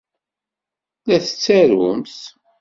[1.05, 2.15] La tettarumt.